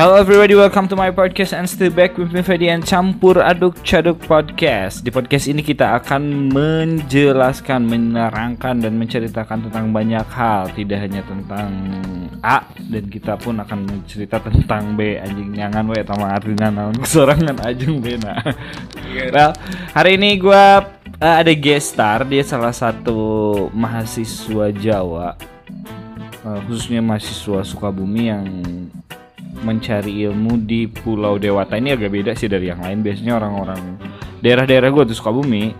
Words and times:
Hello 0.00 0.16
everybody, 0.16 0.56
welcome 0.56 0.88
to 0.88 0.96
my 0.96 1.12
podcast 1.12 1.52
and 1.52 1.68
still 1.68 1.92
back 1.92 2.16
with 2.16 2.32
me 2.32 2.40
Fedian 2.40 2.80
Campur 2.80 3.36
Aduk 3.36 3.84
Caduk 3.84 4.16
Podcast. 4.24 5.04
Di 5.04 5.12
podcast 5.12 5.44
ini 5.44 5.60
kita 5.60 5.92
akan 6.00 6.48
menjelaskan, 6.56 7.84
menerangkan 7.84 8.80
dan 8.80 8.96
menceritakan 8.96 9.68
tentang 9.68 9.92
banyak 9.92 10.24
hal, 10.32 10.72
tidak 10.72 11.04
hanya 11.04 11.20
tentang 11.20 11.68
A 12.40 12.64
dan 12.80 13.12
kita 13.12 13.36
pun 13.36 13.60
akan 13.60 13.84
mencerita 13.84 14.40
tentang 14.40 14.96
B. 14.96 15.20
Anjing 15.20 15.52
nyangan 15.52 15.84
we 15.92 16.00
sama 16.00 16.32
artinya 16.32 16.72
naon? 16.72 16.96
Kesorangan 17.04 17.60
ajeng 17.60 18.00
B 18.00 18.16
nah. 18.24 18.40
well, 19.36 19.52
hari 19.92 20.16
ini 20.16 20.40
gua 20.40 20.96
uh, 21.20 21.36
ada 21.44 21.52
guest 21.52 21.92
star, 21.92 22.24
dia 22.24 22.40
salah 22.40 22.72
satu 22.72 23.68
mahasiswa 23.76 24.72
Jawa 24.72 25.36
uh, 26.40 26.58
khususnya 26.64 27.04
mahasiswa 27.04 27.60
Sukabumi 27.68 28.32
yang 28.32 28.48
mencari 29.64 30.24
ilmu 30.26 30.64
di 30.64 30.88
Pulau 30.88 31.36
Dewata. 31.36 31.76
Ini 31.76 31.96
agak 31.96 32.10
beda 32.10 32.32
sih 32.36 32.48
dari 32.48 32.68
yang 32.68 32.80
lain. 32.80 33.04
Biasanya 33.04 33.36
orang-orang 33.36 33.80
daerah-daerah 34.40 34.88
gue 34.88 35.04
tuh 35.12 35.16
Sukabumi 35.16 35.72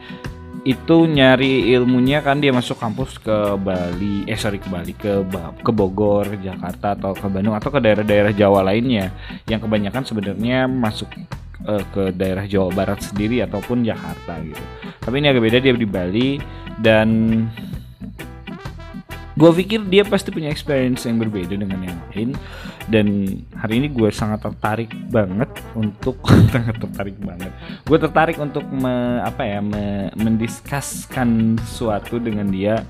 itu 0.60 1.08
nyari 1.08 1.72
ilmunya 1.72 2.20
kan 2.20 2.36
dia 2.36 2.52
masuk 2.52 2.76
kampus 2.76 3.16
ke 3.16 3.56
Bali, 3.56 4.28
eh 4.28 4.36
sorry 4.36 4.60
ke 4.60 4.68
Bali, 4.68 4.92
ke 4.92 5.24
ke 5.64 5.72
Bogor, 5.72 6.36
Jakarta 6.36 6.92
atau 6.92 7.16
ke 7.16 7.24
Bandung 7.32 7.56
atau 7.56 7.72
ke 7.72 7.80
daerah-daerah 7.80 8.36
Jawa 8.36 8.60
lainnya. 8.60 9.08
Yang 9.48 9.64
kebanyakan 9.64 10.04
sebenarnya 10.04 10.68
masuk 10.68 11.08
uh, 11.64 11.84
ke 11.96 12.12
daerah 12.12 12.44
Jawa 12.44 12.76
Barat 12.76 13.00
sendiri 13.00 13.40
ataupun 13.40 13.88
Jakarta 13.88 14.36
gitu. 14.44 14.60
Tapi 15.00 15.14
ini 15.16 15.32
agak 15.32 15.42
beda 15.48 15.58
dia 15.64 15.72
di 15.72 15.88
Bali. 15.88 16.28
Dan 16.80 17.08
gue 19.36 19.50
pikir 19.64 19.84
dia 19.88 20.04
pasti 20.04 20.28
punya 20.28 20.52
experience 20.52 21.08
yang 21.08 21.16
berbeda 21.16 21.56
dengan 21.56 21.80
yang 21.80 22.00
lain 22.12 22.36
dan 22.90 23.38
hari 23.54 23.78
ini 23.78 23.88
gue 23.88 24.10
sangat 24.10 24.42
tertarik 24.42 24.90
banget 25.14 25.46
untuk 25.78 26.18
sangat 26.52 26.74
tertarik 26.82 27.14
banget. 27.22 27.54
Gue 27.86 27.98
tertarik 28.02 28.36
untuk 28.42 28.66
me, 28.66 29.22
apa 29.22 29.46
ya 29.46 29.62
me, 29.62 30.10
mendiskuskan 30.18 31.54
sesuatu 31.62 32.18
dengan 32.18 32.50
dia 32.50 32.82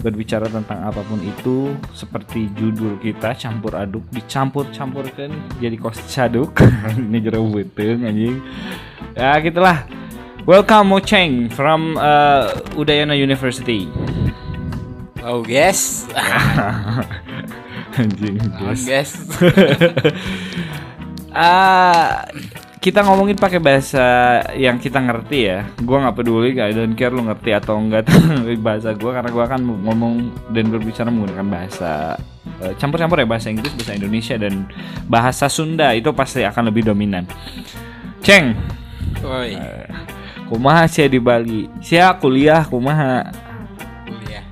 berbicara 0.00 0.48
tentang 0.48 0.88
apa 0.88 1.04
pun 1.04 1.20
itu 1.20 1.76
seperti 1.92 2.48
judul 2.56 2.96
kita 2.98 3.36
campur 3.36 3.76
aduk 3.76 4.02
dicampur 4.10 4.64
campurkan 4.72 5.28
jadi 5.60 5.76
kos 5.76 6.00
caduk. 6.08 6.56
Ini 6.96 7.20
jeruk 7.20 7.52
betul 7.52 8.00
anjing. 8.00 8.40
Ya 9.12 9.36
gitulah. 9.44 9.84
Welcome 10.42 10.90
Mo 10.90 10.98
Cheng 10.98 11.52
from 11.52 11.94
uh, 12.00 12.50
Udayana 12.74 13.14
University. 13.14 13.86
Oh 15.22 15.44
guys. 15.44 16.08
Anjing 17.98 18.38
Oh 18.40 18.72
guys. 18.72 19.12
Ah, 21.32 22.28
kita 22.76 23.00
ngomongin 23.00 23.40
pakai 23.40 23.56
bahasa 23.56 24.04
yang 24.52 24.76
kita 24.76 25.00
ngerti 25.00 25.48
ya. 25.48 25.64
Gua 25.80 26.04
nggak 26.04 26.16
peduli, 26.20 26.60
I 26.60 26.76
don't 26.76 26.92
care 26.92 27.08
lu 27.08 27.24
ngerti 27.24 27.56
atau 27.56 27.80
enggak 27.80 28.04
bahasa 28.66 28.92
gua 28.92 29.16
karena 29.16 29.30
gua 29.32 29.44
akan 29.48 29.60
ngomong 29.80 30.14
dan 30.52 30.68
berbicara 30.68 31.08
menggunakan 31.08 31.46
bahasa 31.48 32.20
eh, 32.60 32.76
campur-campur 32.76 33.24
ya 33.24 33.28
bahasa 33.28 33.48
Inggris, 33.48 33.72
bahasa 33.72 33.96
Indonesia 33.96 34.36
dan 34.36 34.68
bahasa 35.08 35.48
Sunda 35.48 35.96
itu 35.96 36.12
pasti 36.12 36.44
akan 36.44 36.68
lebih 36.68 36.84
dominan. 36.84 37.24
Ceng, 38.20 38.52
Woi, 39.24 39.56
eh, 39.56 39.88
kumaha 40.52 40.84
sih 40.84 41.08
di 41.08 41.16
Bali? 41.16 41.64
Sia 41.80 42.12
kuliah 42.20 42.68
kumaha? 42.68 43.24
kuliah. 44.04 44.44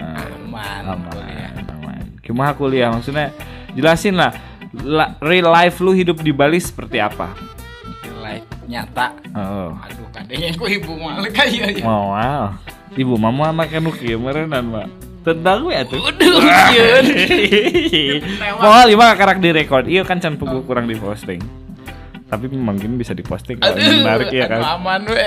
Ah, 0.00 0.24
Aman, 0.48 0.96
aman, 0.96 1.21
Kumaha 2.32 2.56
kuliah 2.56 2.88
maksudnya 2.88 3.28
jelasin 3.76 4.16
lah 4.16 4.32
la- 4.72 5.20
real 5.20 5.52
life 5.52 5.84
lu 5.84 5.92
hidup 5.92 6.24
di 6.24 6.32
Bali 6.32 6.56
seperti 6.56 6.96
apa? 6.96 7.28
Live 8.24 8.48
nyata. 8.64 9.12
Oh. 9.36 9.76
Aduh, 9.76 10.08
kadangnya 10.08 10.56
ku 10.56 10.64
ibu 10.64 10.96
malu 10.96 11.28
kayak 11.28 11.76
ya. 11.76 11.84
Oh, 11.84 12.16
wow. 12.16 12.56
Ibu 12.92 13.20
mama 13.20 13.52
makan 13.52 13.84
nu 13.84 13.92
kieu 13.92 14.16
meureunan, 14.16 14.64
Mbak. 14.64 14.88
Tendang 15.22 15.68
we 15.68 15.76
atuh. 15.76 16.00
Waduh. 16.00 16.40
Mohon 18.56 18.86
lima 18.96 19.12
karak 19.12 19.38
direkod. 19.38 19.84
Iya 19.84 20.08
kan 20.08 20.16
can 20.16 20.40
pugu 20.40 20.64
kurang 20.64 20.88
di 20.88 20.96
posting. 20.96 21.44
Tapi 22.26 22.48
mungkin 22.48 22.96
bisa 22.96 23.12
diposting 23.12 23.60
kalau 23.60 23.76
Aduh, 23.76 24.08
menarik 24.08 24.32
ya 24.32 24.48
kan. 24.48 24.80
aman 24.80 25.04
we. 25.04 25.24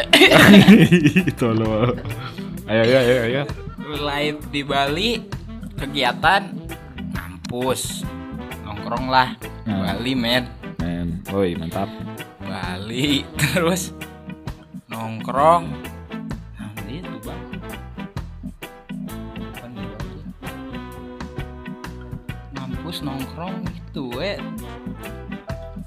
Tolong. 1.40 2.02
Ayo 2.66 2.82
ayo 2.82 2.98
ayo 2.98 3.16
ayo. 3.24 3.42
Live 3.94 4.42
di 4.50 4.66
Bali 4.66 5.22
kegiatan 5.78 6.42
kampus. 7.56 8.04
Nongkrong 8.68 9.08
lah. 9.08 9.32
Hmm. 9.64 9.88
Bali 9.88 10.12
men. 10.12 10.44
Men, 10.84 11.24
woi 11.32 11.56
mantap. 11.56 11.88
Bali 12.44 13.24
terus 13.40 13.96
nongkrong. 14.92 15.72
Nah, 16.60 16.76
itu 16.92 17.16
bang. 17.24 17.42
Ngampus 22.60 22.98
nongkrong 23.08 23.64
itu 23.72 24.04
we. 24.12 24.36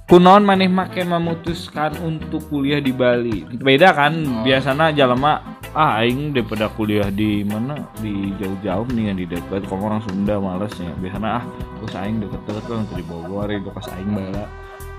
Kunaon 0.08 0.40
maneh 0.48 0.72
make 0.72 1.04
memutuskan 1.04 2.00
untuk 2.00 2.48
kuliah 2.48 2.80
di 2.80 2.96
Bali? 2.96 3.44
Beda 3.60 3.92
kan? 3.92 4.16
Oh. 4.24 4.40
Biasanya 4.40 4.88
jalema 4.96 5.57
ah 5.78 6.02
aing 6.02 6.34
daripada 6.34 6.66
kuliah 6.74 7.06
di 7.06 7.46
mana 7.46 7.86
di 8.02 8.34
jauh-jauh 8.34 8.90
nih 8.98 9.14
yang 9.14 9.16
di 9.22 9.30
dekat 9.30 9.62
kok 9.62 9.78
orang 9.78 10.02
Sunda 10.02 10.34
males 10.42 10.74
ya. 10.74 10.90
Biasanya 10.98 11.38
ah 11.38 11.44
kos 11.78 11.94
aing 11.94 12.18
deket-deket 12.18 12.66
lah 12.66 12.82
di 12.98 13.04
Bogor 13.06 13.46
itu 13.46 13.70
kos 13.70 13.86
aing 13.94 14.10
bala 14.10 14.50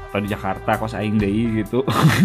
atau 0.10 0.24
di 0.24 0.32
Jakarta 0.32 0.80
kos 0.80 0.96
aing 0.96 1.20
deui 1.20 1.60
gitu. 1.60 1.84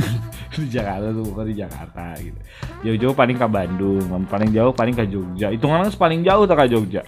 di 0.62 0.70
Jakarta 0.70 1.10
tuh 1.10 1.26
bukan 1.34 1.50
di 1.50 1.56
Jakarta 1.58 2.14
gitu. 2.22 2.38
Jauh-jauh 2.86 3.14
paling 3.18 3.34
ke 3.42 3.46
Bandung, 3.50 4.06
paling 4.30 4.50
jauh 4.54 4.70
paling 4.70 4.94
ke 4.94 5.04
Jogja. 5.10 5.50
Hitungannya 5.50 5.90
paling 5.90 6.22
jauh 6.22 6.46
tuh 6.46 6.54
ke 6.54 6.66
Jogja. 6.70 7.02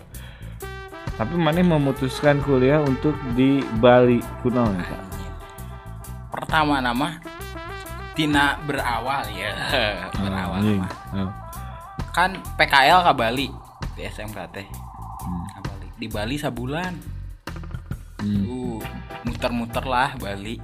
Tapi 1.14 1.32
maneh 1.38 1.62
memutuskan 1.62 2.42
kuliah 2.42 2.82
untuk 2.82 3.14
di 3.38 3.62
Bali 3.78 4.18
Kak? 4.42 5.02
Pertama 6.34 6.82
nama 6.82 7.35
Tina 8.16 8.56
berawal 8.64 9.28
ya. 9.28 9.52
berawal 10.24 10.64
mah. 10.80 10.92
Kan 12.16 12.40
PKL 12.56 13.04
ke 13.04 13.12
Bali 13.12 13.48
di 13.92 14.02
SMK 14.08 14.38
teh. 14.56 14.64
Hmm. 15.20 15.44
Ke 15.52 15.60
Bali. 15.60 15.88
Di 16.00 16.06
Bali 16.08 16.36
sabulan. 16.40 16.96
Hmm. 18.24 18.42
Uh, 18.48 18.80
muter-muter 19.28 19.84
lah 19.84 20.16
Bali. 20.16 20.56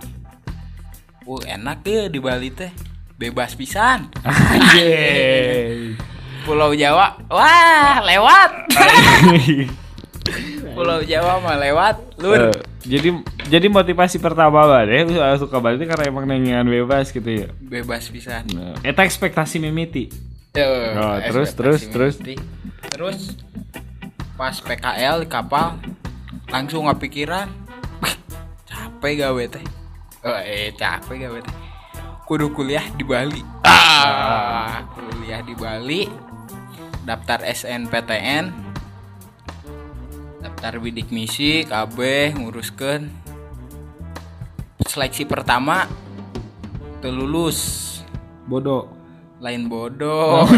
Uh, 1.28 1.44
enak 1.44 1.84
deh 1.84 2.08
di 2.08 2.24
Bali 2.24 2.48
teh. 2.48 2.72
Bebas 3.20 3.52
pisan. 3.52 4.08
Pulau 6.48 6.72
Jawa. 6.72 7.20
Wah, 7.28 8.00
lewat. 8.00 8.50
Pulau 10.74 11.04
Jawa 11.04 11.36
mah 11.44 11.60
lewat. 11.60 12.16
Lur. 12.16 12.48
Eh, 12.48 12.56
jadi 12.88 13.12
jadi 13.52 13.68
motivasi 13.68 14.16
pertama 14.16 14.64
banget 14.64 15.12
ya 15.12 15.36
suka 15.36 15.60
Bali 15.60 15.76
itu 15.76 15.84
karena 15.84 16.08
emang 16.08 16.24
nengengan 16.24 16.64
bebas 16.64 17.12
gitu 17.12 17.28
ya. 17.28 17.52
Bebas 17.60 18.08
pisan. 18.08 18.48
Nah, 18.48 18.80
eta 18.80 19.04
ekspektasi 19.04 19.60
mimiti. 19.60 20.08
Eh, 20.56 20.96
Oh, 20.96 21.20
terus, 21.20 21.52
terus, 21.52 21.84
terus. 21.92 22.16
Terus 22.88 23.36
pas 24.40 24.56
PKL 24.56 25.24
di 25.24 25.28
kapal 25.28 25.76
langsung 26.48 26.88
nggak 26.88 26.96
pikiran 27.04 27.52
capek 28.64 29.20
gawe 29.20 29.44
teh. 29.52 29.64
Oh, 30.24 30.40
eh 30.40 30.72
capek 30.72 31.28
gawe 31.28 31.38
teh. 31.44 31.56
Kudu 32.24 32.56
kuliah 32.56 32.88
di 32.96 33.04
Bali. 33.04 33.44
Ah, 33.68 34.80
kuliah 34.96 35.44
di 35.44 35.52
Bali. 35.52 36.08
Daftar 37.04 37.44
SNPTN. 37.44 38.48
Daftar 40.40 40.72
bidik 40.80 41.12
misi 41.12 41.68
KB 41.68 42.32
nguruskan 42.40 43.21
seleksi 44.86 45.24
pertama 45.24 45.88
terlulus 47.02 47.90
Bodoh. 48.46 48.86
lain 49.42 49.66
bodoh. 49.66 50.46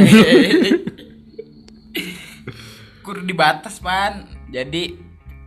Kur 3.05 3.25
dibatas 3.25 3.81
pan. 3.81 4.29
Jadi 4.53 5.01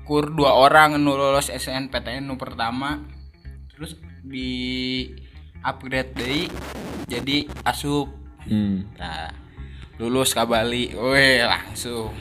kur 0.05 0.31
dua 0.31 0.55
orang 0.55 0.97
nu 0.97 1.19
lolos 1.19 1.51
SNPTN 1.51 2.23
nu 2.23 2.39
pertama 2.39 3.03
terus 3.73 3.99
di 4.23 5.03
upgrade 5.61 6.15
deh 6.15 6.47
jadi 7.09 7.49
asup. 7.67 8.07
Hmm. 8.47 8.87
nah 8.95 9.27
lulus 9.99 10.31
ke 10.31 10.43
Bali 10.47 10.95
weh 10.95 11.43
langsung. 11.43 12.15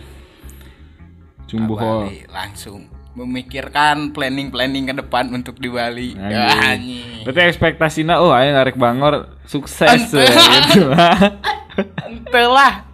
Cumbuh 1.46 2.10
langsung 2.26 2.95
memikirkan 3.16 4.12
planning 4.12 4.48
planning 4.48 4.84
ke 4.84 4.94
depan 4.94 5.32
untuk 5.32 5.56
di 5.56 5.66
Bali 5.66 6.12
Anjing. 6.12 6.60
Anjing. 6.62 7.22
Berarti 7.24 7.40
ekspektasinya 7.48 8.20
oh 8.20 8.28
ayo 8.30 8.52
narik 8.52 8.76
bangor 8.76 9.40
sukses 9.42 9.88
Ente. 10.06 10.20
ya, 10.20 10.36
gitu 10.68 10.84
lah. 10.86 11.16
Entelah 12.06 12.84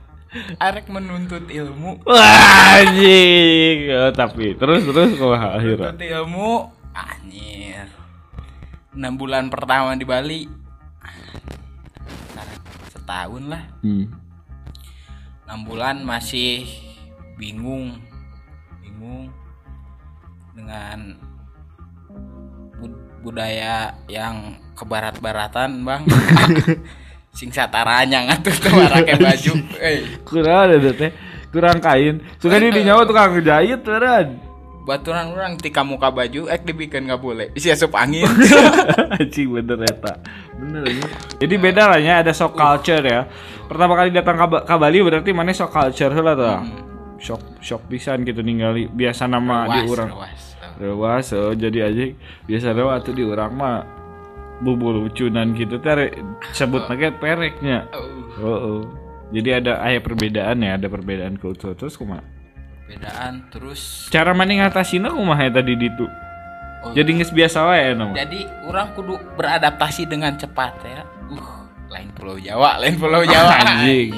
arek 0.57 0.87
menuntut 0.89 1.45
ilmu 1.45 2.01
Wah, 2.05 2.79
anjing. 2.79 3.91
Oh, 3.93 4.13
tapi 4.13 4.55
terus 4.55 4.81
terus 4.83 5.13
kok 5.13 5.29
akhirnya. 5.29 5.91
menuntut 5.91 6.07
ilmu 6.09 6.51
anjir 6.93 7.87
enam 8.93 9.13
bulan 9.15 9.49
pertama 9.49 9.93
di 9.93 10.05
Bali 10.05 10.41
setahun 12.93 13.43
lah 13.45 13.63
Hmm. 13.81 14.07
enam 15.45 15.61
bulan 15.65 16.01
masih 16.01 16.65
bingung 17.35 17.99
bingung 18.79 19.29
dengan 20.53 21.17
bud- 22.77 23.03
budaya 23.23 23.97
yang 24.07 24.59
kebarat-baratan 24.75 25.83
bang 25.83 26.03
sing 27.37 27.49
sataranya 27.49 28.29
ngatur 28.29 28.53
tuh 28.61 28.73
pakai 28.77 29.17
baju 29.17 29.53
Kurang 30.29 30.69
ada 30.69 30.91
teh. 30.93 31.11
Kurang 31.49 31.81
kain. 31.81 32.21
Suka 32.37 32.57
di 32.57 32.81
nyawa 32.81 33.05
tukang 33.05 33.37
ngejahit 33.37 33.81
beneran. 33.81 34.29
baturan 34.83 35.31
orang 35.31 35.55
tika 35.63 35.87
muka 35.87 36.11
baju 36.11 36.51
ek 36.51 36.67
dibikin 36.67 37.07
nggak 37.07 37.23
boleh 37.23 37.55
isi 37.55 37.71
asup 37.71 37.95
angin 37.95 38.27
Anjing 39.15 39.47
bener 39.55 39.79
eta. 39.87 40.19
Bener 40.59 40.83
ini. 40.91 41.05
Jadi 41.39 41.55
beda 41.55 41.87
lah 41.87 42.01
ya 42.03 42.19
ada 42.19 42.35
shock 42.35 42.59
culture 42.59 42.99
ya. 42.99 43.31
Pertama 43.71 43.95
kali 43.95 44.11
datang 44.11 44.35
ke, 44.35 44.47
Ba- 44.51 44.65
ke 44.67 44.75
Bali 44.75 44.99
berarti 45.01 45.31
mana 45.31 45.55
shock 45.55 45.71
culture 45.71 46.11
lah 46.11 46.35
tuh. 46.35 46.57
Shock 47.23 47.63
shock 47.63 47.87
pisan 47.87 48.27
gitu 48.27 48.43
ningali 48.43 48.91
biasa 48.91 49.31
nama 49.31 49.71
di 49.71 49.87
was. 49.87 50.59
Rewas 50.83 51.31
oh, 51.39 51.55
jadi 51.55 51.87
aja 51.87 52.05
biasa 52.51 52.75
rewa 52.75 52.99
tuh 52.99 53.15
di 53.15 53.23
urang 53.23 53.55
mah 53.55 53.87
bubul 54.59 55.07
lucunan 55.07 55.55
gitu 55.55 55.79
teh 55.79 56.11
sebut 56.51 56.91
lagi 56.91 57.15
pereknya. 57.15 57.87
Oh, 57.95 58.11
Oh, 58.43 58.59
oh. 58.59 58.81
Jadi 59.33 59.49
ada 59.55 59.81
ayah 59.87 60.01
perbedaan 60.03 60.61
ya, 60.61 60.77
ada 60.77 60.89
perbedaan 60.91 61.39
kultur 61.39 61.73
terus 61.79 61.95
kumaha? 61.97 62.25
bedaan 62.93 63.49
terus 63.49 64.11
Cara 64.13 64.37
mana 64.37 64.53
ngatasinnya 64.53 65.09
kumaha 65.15 65.49
ya 65.49 65.51
tadi 65.63 65.73
ditu? 65.79 66.05
Oh. 66.83 66.93
Jadi 66.93 67.23
nges 67.23 67.31
biasa 67.33 67.63
wae 67.71 67.95
nama. 67.95 68.13
jadi 68.13 68.43
orang 68.67 68.93
kudu 68.93 69.15
beradaptasi 69.39 70.05
dengan 70.11 70.35
cepat 70.35 70.75
ya 70.83 71.07
uh 71.31 71.63
lain 71.89 72.09
pulau 72.17 72.37
Jawa 72.41 72.81
lain 72.83 72.97
pulau 72.99 73.23
Jawa 73.23 73.53
Anjing. 73.63 74.11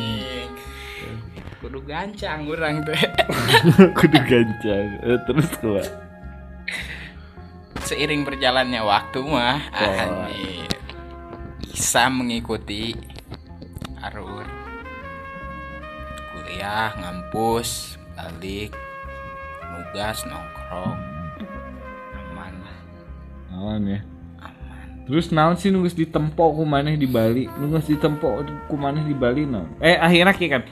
Kudu 1.74 1.90
gancang 1.90 2.46
orang 2.46 2.86
teh 2.86 2.94
Kudu 3.98 4.18
gancang. 4.30 4.86
Eh, 5.02 5.18
terus 5.26 5.50
kumaha? 5.58 5.82
seiring 7.82 8.22
berjalannya 8.22 8.78
waktu 8.78 9.18
mah 9.26 9.58
Oh. 9.74 9.82
anjir, 9.98 10.70
bisa 11.58 12.06
mengikuti 12.14 12.94
arur 13.98 14.46
kuliah 16.30 16.94
ngampus 16.94 17.98
balik 18.14 18.70
nugas 19.74 20.22
nongkrong 20.30 20.94
aman 22.14 22.54
lah 22.62 22.78
Aman 23.50 23.82
ya. 23.98 24.00
Terus 25.10 25.34
naon 25.34 25.58
sih 25.58 25.74
nunggu 25.74 25.90
ditempo 25.90 26.54
ku 26.54 26.62
maneh 26.62 26.94
di 26.94 27.10
Bali? 27.10 27.50
Nunggu 27.50 27.82
ditempo 27.82 28.46
ku 28.70 28.78
maneh 28.78 29.02
di 29.02 29.12
Bali 29.12 29.42
naon? 29.42 29.74
Eh 29.82 29.98
akhirnya 29.98 30.30
kieu 30.32 30.48
kan. 30.54 30.62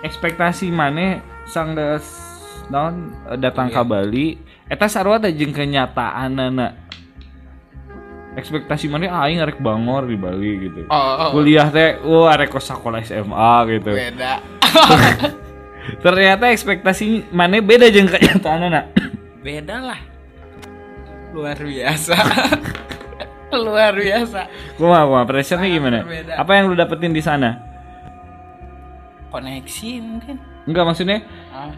Ekspektasi 0.00 0.72
maneh 0.72 1.20
sanggeus 1.44 2.08
naon 2.72 3.12
eh, 3.28 3.36
datang 3.36 3.68
ke 3.68 3.82
Bali 3.84 4.38
eta 4.70 4.88
sarua 4.88 5.20
teh 5.20 5.34
jeung 5.34 5.52
kenyataanana. 5.52 6.88
Ekspektasi 8.38 8.86
maneh 8.88 9.10
ah, 9.10 9.26
aing 9.26 9.42
arek 9.42 9.58
bangor 9.58 10.06
di 10.06 10.16
Bali 10.16 10.70
gitu. 10.70 10.86
oh, 10.86 10.96
oh, 10.96 11.30
Kuliah 11.34 11.68
teh 11.68 11.98
wah 12.00 12.32
arek 12.32 12.48
kos 12.48 12.70
sekolah 12.70 13.02
SMA 13.04 13.54
gitu. 13.76 13.90
beda 13.92 14.34
Ternyata 16.04 16.54
ekspektasi 16.54 17.34
maneh 17.34 17.60
beda 17.60 17.90
jeung 17.90 18.08
kenyataanana. 18.08 18.86
beda 19.44 19.76
lah 19.82 20.00
luar 21.30 21.56
biasa 21.58 22.16
luar 23.64 23.94
biasa 23.94 24.40
Kumaha 24.78 25.06
kumaha 25.06 25.24
pressure-nya 25.26 25.68
gimana? 25.70 25.98
berbeda. 26.06 26.32
Apa 26.38 26.50
yang 26.58 26.70
lu 26.70 26.74
dapetin 26.78 27.10
di 27.14 27.22
sana? 27.22 27.69
Koneksi 29.30 29.90
mungkin. 29.98 30.36
Enggak 30.66 30.84
maksudnya 30.86 31.18
Ah, 31.50 31.70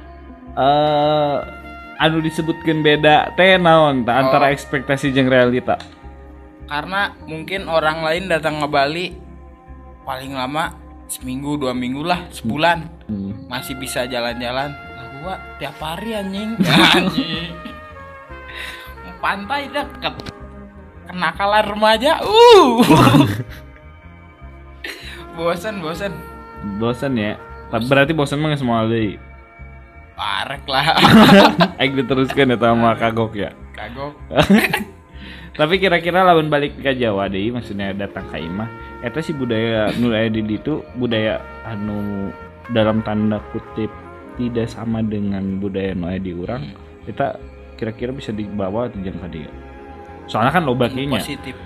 eh 0.53 1.37
anu 1.97 2.19
disebutkan 2.19 2.83
beda 2.83 3.33
teh 3.33 3.57
naon 3.57 4.03
tah 4.03 4.19
antara 4.19 4.51
Oh. 4.51 4.53
ekspektasi 4.53 5.13
jeung 5.13 5.29
realita. 5.29 5.77
karena 6.63 7.13
mungkin 7.29 7.69
orang 7.69 8.01
lain 8.01 8.27
datang 8.27 8.57
ke 8.57 8.67
Bali 8.67 9.07
paling 10.03 10.33
lama 10.33 10.73
seminggu 11.05 11.61
dua 11.61 11.77
minggu 11.77 12.01
lah 12.01 12.27
sebulan. 12.33 12.89
Hmm. 13.07 13.45
masih 13.47 13.77
bisa 13.77 14.09
jalan-jalan. 14.09 14.73
Lah 14.73 15.07
gua 15.21 15.35
tiap 15.61 15.77
hari 15.79 16.17
anjing. 16.17 16.57
Anjing. 16.97 17.53
Pantai 19.21 19.69
deket 19.69 20.15
kenakalan 21.07 21.63
remaja 21.63 22.19
uh. 22.25 22.81
Bosan 25.37 25.79
bosan 25.79 26.11
Bosan 26.79 27.19
ya. 27.19 27.37
Berarti 27.73 28.12
bosan 28.12 28.38
mah 28.38 28.53
geus 28.53 28.64
moal 28.64 28.93
deui. 28.93 29.17
parek 30.12 30.69
lah 30.69 30.93
Aing 31.81 31.97
diteruskeun 31.97 32.53
eta 32.53 32.76
mah 32.76 32.94
kagok 33.00 33.32
ya. 33.32 33.50
kagok 33.73 34.12
Tapi 35.59 35.76
kira-kira 35.81 36.20
lawan 36.25 36.53
balik 36.53 36.76
ke 36.81 36.93
Jawa 36.97 37.32
deui 37.32 37.49
maksudnya 37.49 37.97
datang 37.97 38.29
ka 38.29 38.37
imah 38.37 38.69
eta 39.03 39.19
si 39.20 39.35
budaya 39.35 39.91
nu 39.99 40.14
aya 40.14 40.31
di 40.32 40.41
ditu 40.44 40.81
budaya 40.97 41.43
anu 41.69 42.31
dalam 42.70 43.03
tanda 43.03 43.43
kutip 43.50 43.91
tidak 44.41 44.70
sama 44.70 45.05
dengan 45.05 45.61
budaya 45.61 45.93
nu 45.93 46.08
aya 46.08 46.20
di 46.20 46.32
urang. 46.32 46.73
Kita 47.05 47.37
kira-kira 47.76 48.15
bisa 48.15 48.31
dibawa 48.32 48.88
atau 48.88 49.00
jangan 49.03 49.26
ka 49.26 49.29
dieu. 49.29 49.53
Soalnya 50.31 50.53
kan 50.55 50.62
loba 50.65 50.87
kieu 50.88 51.08
nya. 51.08 51.20
positif 51.20 51.56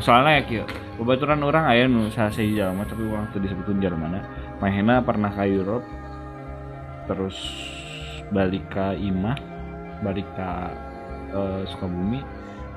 soalnya 0.00 0.40
ya 0.40 0.42
kieu. 0.48 0.64
Babaturan 0.98 1.40
orang 1.46 1.64
aya 1.70 1.86
nu 1.86 2.10
sase 2.10 2.42
jalma 2.58 2.82
tapi 2.82 3.06
urang 3.06 3.30
teu 3.30 3.38
disebutkeun 3.38 3.78
mana. 3.94 4.18
Mahena 4.58 4.98
pernah 4.98 5.30
ke 5.30 5.46
Europe 5.46 5.86
terus 7.06 7.38
balik 8.34 8.66
ke 8.68 8.98
Imah, 8.98 9.38
balik 10.02 10.26
ke 10.34 10.50
eh, 11.32 11.62
Sukabumi. 11.70 12.18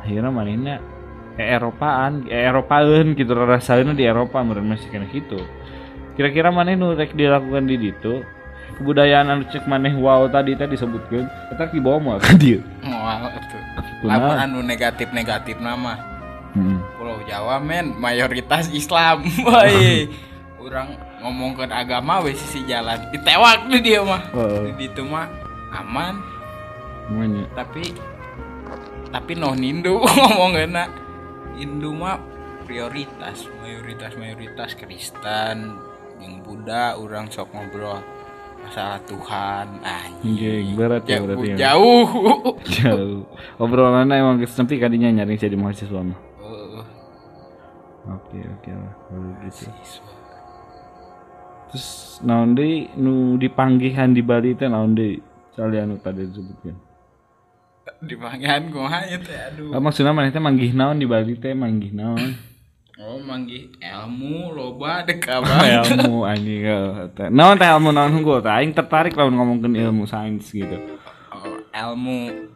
Akhirnya 0.06 0.30
manehna 0.30 0.78
ke 1.34 1.44
Eropaan, 1.46 2.30
Eropaeun 2.30 3.18
gitu 3.18 3.34
rasaeun 3.34 3.98
di 3.98 4.06
Eropa 4.06 4.46
meureun 4.46 4.70
masih 4.70 4.90
kena 4.94 5.10
gitu. 5.10 5.42
Kira-kira 6.14 6.54
maneh 6.54 6.78
nu 6.78 6.94
rek 6.94 7.18
dilakukan 7.18 7.66
di 7.66 7.80
ditu 7.80 8.22
kebudayaan 8.78 9.30
anu 9.30 9.44
cek 9.50 9.66
maneh 9.70 9.94
wow 9.98 10.26
tadi 10.28 10.58
tadi 10.58 10.74
disebutkeun 10.76 11.26
eta 11.54 11.70
dibawa 11.70 11.98
moal 12.02 12.20
ka 12.20 12.34
dieu. 12.38 12.62
Mual 12.86 13.30
tuh 13.52 13.62
Kunaon? 14.02 14.18
lamun 14.18 14.38
anu 14.38 14.60
negatif 14.66 15.08
negatif 15.14 15.56
nama 15.62 15.94
Heeh. 16.58 16.78
Jawa 17.26 17.58
men 17.62 17.96
mayoritas 17.98 18.70
Islam 18.72 19.26
woi 19.48 20.10
orang 20.62 20.98
ngomongkan 21.22 21.70
agama 21.70 22.22
wes 22.26 22.38
sisi 22.42 22.66
jalan 22.66 22.98
ditewak 23.14 23.70
di 23.70 23.78
dia 23.82 24.02
mah 24.02 24.22
Heeh. 24.34 24.74
di 24.78 24.86
itu 24.90 25.04
mah 25.06 25.30
aman 25.74 26.18
Namanya. 27.12 27.46
tapi 27.54 27.94
tapi 29.12 29.32
noh 29.38 29.54
Hindu 29.54 30.02
ngomongnya 30.18 30.90
Hindu 31.60 31.94
mah 31.94 32.18
prioritas 32.66 33.46
mayoritas 33.62 34.18
mayoritas 34.18 34.74
Kristen 34.80 35.78
yang 36.22 36.42
Buddha 36.46 36.96
orang 36.98 37.30
sok 37.30 37.54
ngobrol 37.54 38.00
masalah 38.62 39.02
Tuhan 39.10 39.68
anjing 39.82 40.78
berat 40.78 41.04
ya 41.10 41.18
jauh, 41.18 41.26
berarti 41.26 41.48
ya. 41.50 41.56
jauh. 41.58 42.08
Jauh. 42.62 43.22
Obrolannya 43.58 44.22
emang 44.22 44.38
geus 44.38 44.54
nepi 44.54 44.78
kadinya 44.78 45.10
nyari 45.10 45.34
jadi 45.34 45.58
mahasiswa 45.58 45.98
mah. 45.98 46.31
Oke, 48.12 48.40
oke 48.42 48.70
lah 48.70 48.94
kalau 49.06 49.32
gitu. 49.42 49.66
Terus 51.70 51.88
naon 52.22 52.52
deui 52.52 52.92
nu 52.96 53.38
dipanggihan 53.38 54.12
di 54.12 54.20
Bali 54.22 54.54
teh 54.54 54.68
naon 54.68 54.92
deui? 54.92 55.24
Soalnya 55.52 55.86
anu 55.86 55.96
tadi 55.98 56.26
disebutkeun. 56.26 56.78
di 58.02 58.14
panggilan 58.14 58.70
gua 58.72 58.98
ya 59.04 59.18
teh 59.18 59.38
aduh 59.38 59.74
Ah, 59.74 59.82
maksudna 59.82 60.10
maneh 60.10 60.30
teh 60.30 60.42
manggih 60.42 60.74
naon 60.74 60.98
di 60.98 61.06
Bali 61.06 61.34
teh 61.36 61.54
manggih 61.54 61.92
naon? 61.92 62.34
Oh 62.98 63.18
manggih 63.18 63.70
ilmu 63.78 64.52
loba 64.52 65.02
dek 65.08 65.22
abang. 65.32 65.62
ilmu 65.62 66.26
anjing. 66.26 66.62
Naon 67.30 67.56
teh 67.56 67.68
ilmu 67.68 67.90
naon 67.90 68.12
unggul 68.14 68.40
teh 68.40 68.50
aing 68.50 68.74
tertarik 68.74 69.14
lamun 69.14 69.38
ngomongkeun 69.38 69.74
ilmu 69.78 70.04
sains 70.06 70.50
gitu. 70.50 70.78
Oh, 71.32 71.58
ilmu. 71.72 72.50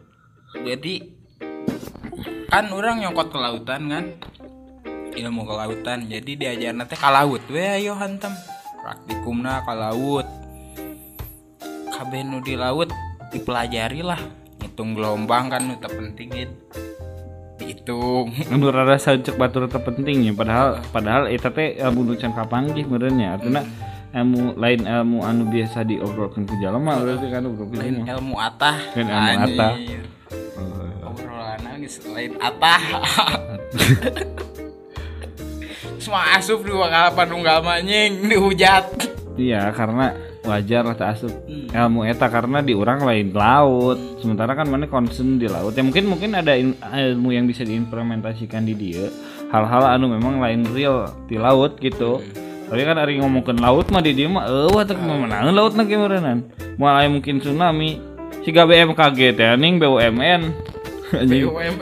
Jadi 0.56 0.94
kan 2.46 2.66
orang 2.70 3.00
nyokot 3.00 3.28
ke 3.28 3.38
lautan 3.38 3.82
kan. 3.86 4.04
Ilmu 5.16 5.48
ke 5.48 5.54
lautan. 5.56 5.98
Jadi 6.06 6.36
diajarna 6.36 6.84
teh 6.84 6.98
ka 6.98 7.08
laut 7.08 7.40
we 7.48 7.64
ayo 7.64 7.96
hantem. 7.96 8.30
Praktikumna 8.84 9.64
ka 9.64 9.72
laut. 9.72 10.28
Kabeh 11.88 12.20
nu 12.20 12.44
di 12.44 12.52
laut 12.52 12.92
dipelajari 13.32 14.04
lah. 14.04 14.20
Hitung 14.60 14.92
gelombang 14.92 15.48
kan 15.48 15.64
nu 15.64 15.80
teu 15.80 15.88
penting. 15.88 16.28
Dihitung. 17.56 18.36
Anu 18.52 18.68
rada 18.68 19.00
sancek 19.00 19.40
batur 19.40 19.64
terpenting 19.72 20.20
ya 20.20 20.36
padahal 20.36 20.84
padahal 20.92 21.32
eta 21.32 21.48
teh 21.48 21.80
ilmu 21.80 22.12
nu 22.12 22.14
can 22.20 22.36
kapanggih 22.36 22.84
meureun 22.84 23.16
nya. 23.16 23.40
Artinya 23.40 23.64
ilmu 24.12 24.60
lain 24.60 24.84
ilmu 24.84 25.24
anu 25.24 25.48
biasa 25.48 25.88
diobrolkeun 25.88 26.44
ku 26.44 26.54
jalma 26.60 27.00
berarti 27.00 27.26
kan 27.32 27.48
Lain 27.48 28.04
mah. 28.04 28.06
ilmu 28.20 28.34
atah. 28.36 28.76
Lain 28.92 29.08
ilmu 29.08 29.40
atah. 29.48 29.72
Anjir. 29.72 30.04
Obrolanna 31.06 31.72
selain 31.88 32.32
atah 32.36 32.82
semua 36.06 36.38
asup 36.38 36.62
di 36.62 36.70
bakalan 36.70 37.26
nunggal 37.26 37.66
manying? 37.66 38.22
Dihujat 38.30 38.84
iya 39.34 39.74
karena 39.74 40.14
wajar 40.46 40.86
lah 40.86 40.94
tak 40.94 41.18
asup. 41.18 41.34
Ilmu 41.50 42.06
eta 42.06 42.30
karena 42.30 42.62
di 42.62 42.72
orang 42.72 43.02
lain 43.02 43.34
laut. 43.34 43.98
Sementara 44.22 44.54
kan 44.54 44.70
mana 44.70 44.86
concern 44.86 45.36
di 45.36 45.50
laut. 45.50 45.74
Ya 45.74 45.82
mungkin 45.82 46.06
mungkin 46.06 46.38
ada 46.38 46.54
ilmu 46.56 47.34
yang 47.34 47.44
bisa 47.50 47.66
diimplementasikan 47.66 48.62
di 48.64 48.78
dia. 48.78 49.10
Hal-hal 49.50 49.98
anu 49.98 50.14
memang 50.14 50.38
lain 50.38 50.64
real 50.70 51.10
di 51.26 51.36
laut 51.36 51.76
gitu. 51.82 52.22
Tapi 52.70 52.82
kan 52.86 52.96
hari 52.96 53.18
ngomongin 53.18 53.58
laut 53.58 53.90
mah 53.90 54.02
di 54.02 54.14
dia 54.14 54.30
mah 54.30 54.46
eh 54.46 54.70
wah 54.70 54.86
tak 54.86 55.02
memenang 55.02 55.50
laut 55.54 55.74
nak 55.74 55.90
gimana 55.90 56.40
mulai 56.78 57.10
mungkin 57.10 57.42
tsunami. 57.42 57.98
Si 58.46 58.54
BMKG 58.54 59.34
teh 59.34 59.58
ning 59.58 59.82
BUMN 59.82 60.42
BUMN 61.14 61.74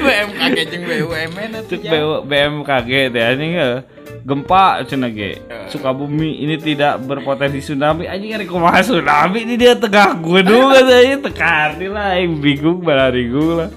BMKG 0.00 0.58
jeung 0.72 0.84
BUMN 0.88 1.50
ya. 1.68 2.00
BMKG 2.24 2.90
teh 3.12 3.22
anjing 3.22 3.52
eh, 3.60 3.84
gempa 4.24 4.80
cenah 4.88 5.12
ge. 5.12 5.36
Sukabumi 5.68 6.40
ini 6.40 6.56
tidak 6.56 7.04
berpotensi 7.04 7.60
tsunami. 7.60 8.08
Anjing 8.08 8.32
ari 8.32 8.48
kumaha 8.48 8.80
tsunami 8.80 9.44
ini? 9.44 9.60
Dia 9.60 9.76
tegak 9.76 10.24
gunung 10.24 10.72
katanya 10.74 11.16
tekati 11.28 11.86
lah 11.92 12.16
aing 12.16 12.40
bingung 12.40 12.80
balarigung 12.80 13.60
lah. 13.60 13.70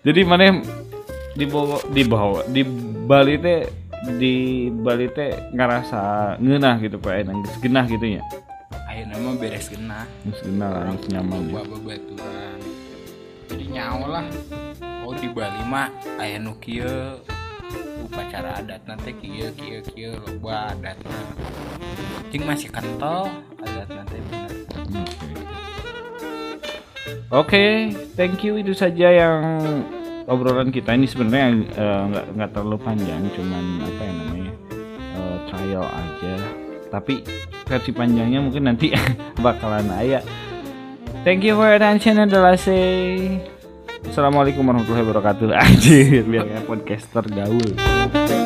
Jadi 0.00 0.20
mana 0.24 0.64
di 1.36 1.44
bawah 1.44 1.80
di 1.92 2.02
bawah 2.08 2.44
di 2.48 2.62
Bali 3.04 3.36
teh 3.36 3.68
di 4.16 4.34
Bali 4.72 5.12
teh 5.12 5.52
ngerasa 5.52 6.34
ngeunah 6.40 6.80
gitu 6.80 6.96
Pak. 6.96 7.12
Aing 7.20 7.44
geus 7.44 7.56
genah 7.60 7.84
gitu 7.84 8.16
ya. 8.16 8.22
Ayo 8.88 9.04
nama 9.12 9.36
beres 9.36 9.68
genah. 9.68 10.08
Geus 10.24 10.40
genah 10.40 10.72
lah 10.72 10.96
nyaman 11.12 11.52
ya. 11.52 11.60
baturan 11.84 12.73
jadi 13.48 13.66
nyawa 13.68 14.06
lah. 14.20 14.26
Oh 15.04 15.12
di 15.12 15.28
Bali 15.28 15.62
mah 15.68 15.92
aya 16.16 16.40
nu 16.40 16.56
kieu 16.58 17.20
upacara 18.04 18.60
adat 18.60 18.82
nanti 18.88 19.12
kieu 19.20 19.52
kieu 19.56 19.80
kieu 19.84 20.12
loba 20.24 20.72
adatna. 20.72 21.18
Cing 22.32 22.42
masih 22.48 22.72
kental 22.72 23.30
adat 23.60 23.88
nanti 23.92 24.18
Oke, 27.34 27.90
thank 28.14 28.46
you. 28.46 28.54
Itu 28.62 28.78
saja 28.78 29.10
yang 29.10 29.42
obrolan 30.30 30.70
kita. 30.70 30.94
Ini 30.94 31.06
sebenarnya 31.10 31.48
eh, 31.74 32.02
nggak 32.14 32.26
nggak 32.38 32.50
terlalu 32.54 32.78
panjang, 32.78 33.22
cuman 33.34 33.64
apa 33.82 34.02
ya 34.06 34.12
namanya 34.14 34.52
eh, 35.18 35.36
trial 35.50 35.86
aja. 35.88 36.34
Tapi 36.94 37.14
versi 37.66 37.90
panjangnya 37.90 38.38
mungkin 38.38 38.70
nanti 38.70 38.94
bakalan 39.44 39.90
ayah. 39.98 40.22
Thank 41.24 41.42
you 41.42 41.56
for 41.56 41.64
your 41.64 41.80
attention 41.80 42.20
and 42.20 42.28
say 42.60 43.40
Assalamualaikum 44.04 44.60
warahmatullahi 44.60 45.08
wabarakatuh. 45.08 45.56
Anjir, 45.64 46.28
biar 46.28 46.44
kayak 46.44 46.68
podcaster 46.68 47.24
gaul. 47.32 48.43